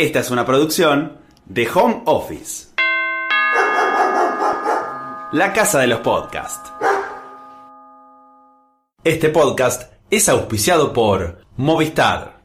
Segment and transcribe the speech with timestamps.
[0.00, 2.68] Esta es una producción de Home Office.
[5.32, 6.72] La casa de los podcasts.
[9.04, 12.40] Este podcast es auspiciado por Movistar.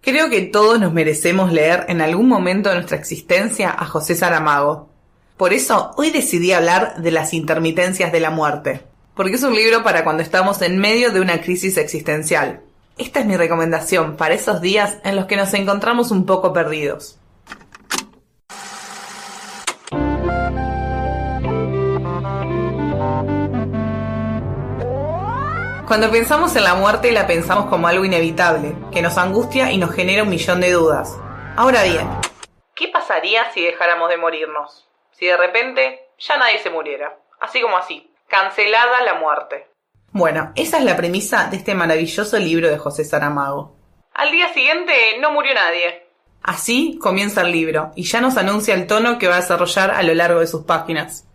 [0.00, 4.88] Creo que todos nos merecemos leer en algún momento de nuestra existencia a José Saramago.
[5.36, 8.80] Por eso hoy decidí hablar de las intermitencias de la muerte,
[9.14, 12.62] porque es un libro para cuando estamos en medio de una crisis existencial.
[12.98, 17.18] Esta es mi recomendación para esos días en los que nos encontramos un poco perdidos.
[25.86, 29.94] Cuando pensamos en la muerte la pensamos como algo inevitable, que nos angustia y nos
[29.94, 31.18] genera un millón de dudas.
[31.54, 32.08] Ahora bien,
[32.74, 34.88] ¿qué pasaría si dejáramos de morirnos?
[35.12, 39.68] Si de repente ya nadie se muriera, así como así, cancelada la muerte.
[40.16, 43.76] Bueno, esa es la premisa de este maravilloso libro de José Saramago.
[44.14, 46.06] Al día siguiente no murió nadie.
[46.42, 50.02] Así comienza el libro, y ya nos anuncia el tono que va a desarrollar a
[50.02, 51.26] lo largo de sus páginas.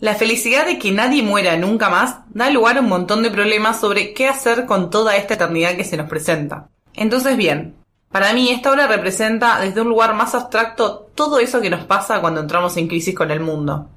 [0.00, 3.78] La felicidad de que nadie muera nunca más da lugar a un montón de problemas
[3.78, 6.70] sobre qué hacer con toda esta eternidad que se nos presenta.
[6.94, 7.74] Entonces bien,
[8.10, 12.22] para mí esta obra representa desde un lugar más abstracto todo eso que nos pasa
[12.22, 13.90] cuando entramos en crisis con el mundo.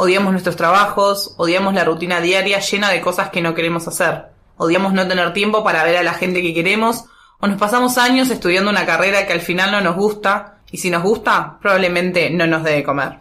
[0.00, 4.92] Odiamos nuestros trabajos, odiamos la rutina diaria llena de cosas que no queremos hacer, odiamos
[4.92, 7.06] no tener tiempo para ver a la gente que queremos,
[7.40, 10.88] o nos pasamos años estudiando una carrera que al final no nos gusta, y si
[10.88, 13.18] nos gusta, probablemente no nos debe comer.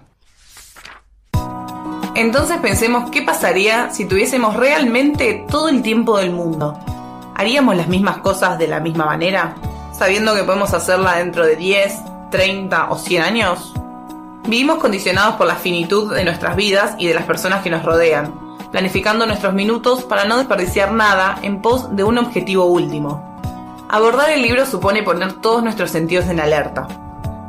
[2.14, 6.80] Entonces pensemos qué pasaría si tuviésemos realmente todo el tiempo del mundo.
[7.34, 9.56] ¿Haríamos las mismas cosas de la misma manera?
[9.98, 13.74] Sabiendo que podemos hacerla dentro de 10, 30 o 100 años?
[14.48, 18.58] Vivimos condicionados por la finitud de nuestras vidas y de las personas que nos rodean,
[18.72, 23.38] planificando nuestros minutos para no desperdiciar nada en pos de un objetivo último.
[23.90, 26.88] Abordar el libro supone poner todos nuestros sentidos en alerta,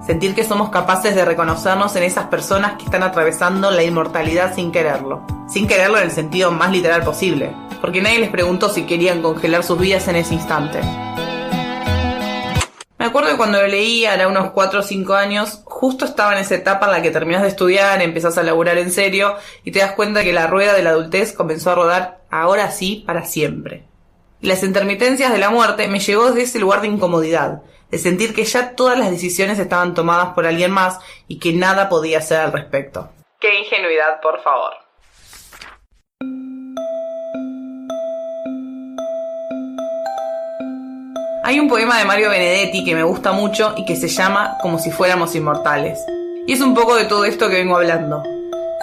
[0.04, 4.72] sentir que somos capaces de reconocernos en esas personas que están atravesando la inmortalidad sin
[4.72, 9.22] quererlo, sin quererlo en el sentido más literal posible, porque nadie les preguntó si querían
[9.22, 10.80] congelar sus vidas en ese instante.
[12.98, 16.40] Me acuerdo que cuando lo leí, era unos 4 o 5 años, justo estaba en
[16.40, 19.78] esa etapa en la que terminas de estudiar, empezás a laburar en serio y te
[19.78, 23.84] das cuenta que la rueda de la adultez comenzó a rodar ahora sí para siempre.
[24.40, 27.62] Las intermitencias de la muerte me llevó desde ese lugar de incomodidad,
[27.92, 31.88] de sentir que ya todas las decisiones estaban tomadas por alguien más y que nada
[31.88, 33.10] podía hacer al respecto.
[33.38, 34.87] Qué ingenuidad, por favor.
[41.48, 44.78] Hay un poema de Mario Benedetti que me gusta mucho y que se llama Como
[44.78, 45.98] si fuéramos inmortales.
[46.46, 48.22] Y es un poco de todo esto que vengo hablando.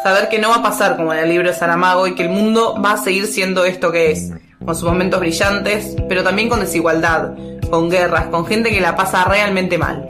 [0.02, 2.30] Saber que no va a pasar como en el libro de Saramago y que el
[2.30, 4.31] mundo va a seguir siendo esto que es,
[4.66, 7.36] con sus momentos brillantes, pero también con desigualdad,
[7.70, 10.08] con guerras, con gente que la pasa realmente mal.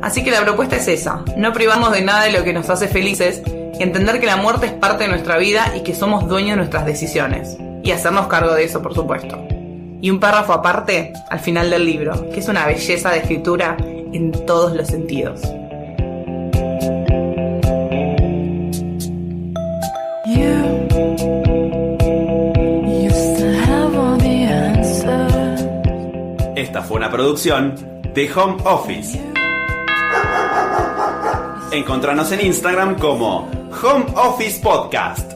[0.00, 2.86] Así que la propuesta es esa, no privarnos de nada de lo que nos hace
[2.86, 3.42] felices
[3.76, 6.56] y entender que la muerte es parte de nuestra vida y que somos dueños de
[6.58, 7.56] nuestras decisiones.
[7.82, 9.44] Y hacernos cargo de eso, por supuesto
[10.00, 13.76] y un párrafo aparte al final del libro, que es una belleza de escritura
[14.12, 15.40] en todos los sentidos.
[26.56, 27.74] Esta fue una producción
[28.14, 29.18] de Home Office.
[31.72, 33.48] Encontranos en Instagram como
[33.82, 35.32] Home Office Podcast.